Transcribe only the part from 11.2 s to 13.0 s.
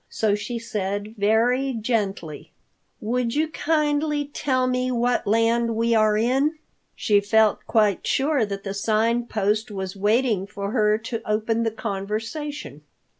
open the conversation.